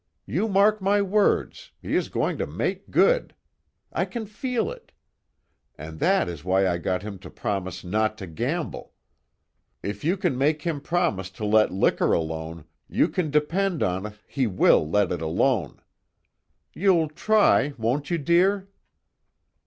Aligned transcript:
"You 0.25 0.47
mark 0.47 0.81
my 0.81 0.99
words, 1.03 1.73
he 1.79 1.93
is 1.95 2.09
going 2.09 2.39
to 2.39 2.47
make 2.47 2.89
good. 2.89 3.35
I 3.93 4.05
can 4.05 4.25
feel 4.25 4.71
it. 4.71 4.91
And 5.77 5.99
that 5.99 6.27
is 6.27 6.43
why 6.43 6.67
I 6.67 6.79
got 6.79 7.03
him 7.03 7.19
to 7.19 7.29
promise 7.29 7.83
not 7.83 8.17
to 8.17 8.25
gamble. 8.25 8.93
If 9.83 10.03
you 10.03 10.17
can 10.17 10.39
make 10.39 10.63
him 10.63 10.81
promise 10.81 11.29
to 11.33 11.45
let 11.45 11.71
liquor 11.71 12.13
alone 12.13 12.65
you 12.89 13.09
can 13.09 13.29
depend 13.29 13.83
on 13.83 14.07
it 14.07 14.13
he 14.27 14.47
will 14.47 14.89
let 14.89 15.11
it 15.11 15.21
alone. 15.21 15.79
You'll 16.73 17.07
try 17.09 17.75
won't 17.77 18.09
you 18.09 18.17
dear?" 18.17 18.69